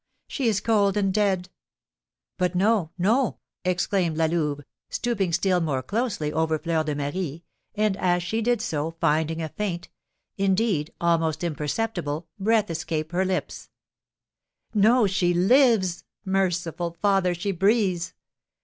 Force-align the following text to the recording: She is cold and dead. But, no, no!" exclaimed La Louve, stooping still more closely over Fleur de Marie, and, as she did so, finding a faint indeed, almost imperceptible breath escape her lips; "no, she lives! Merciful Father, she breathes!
She 0.27 0.47
is 0.47 0.61
cold 0.61 0.97
and 0.97 1.13
dead. 1.13 1.49
But, 2.39 2.55
no, 2.55 2.89
no!" 2.97 3.37
exclaimed 3.63 4.17
La 4.17 4.25
Louve, 4.25 4.61
stooping 4.89 5.31
still 5.31 5.61
more 5.61 5.83
closely 5.83 6.33
over 6.33 6.57
Fleur 6.57 6.83
de 6.83 6.95
Marie, 6.95 7.43
and, 7.75 7.95
as 7.97 8.23
she 8.23 8.41
did 8.41 8.63
so, 8.63 8.89
finding 8.99 9.43
a 9.43 9.49
faint 9.49 9.89
indeed, 10.39 10.91
almost 10.99 11.43
imperceptible 11.43 12.27
breath 12.39 12.71
escape 12.71 13.11
her 13.11 13.23
lips; 13.25 13.69
"no, 14.73 15.05
she 15.05 15.35
lives! 15.35 16.03
Merciful 16.25 16.97
Father, 16.99 17.35
she 17.35 17.51
breathes! 17.51 18.15